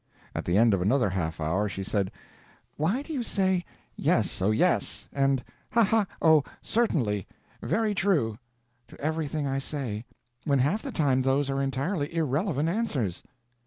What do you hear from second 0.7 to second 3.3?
of another half hour she said, "Why do you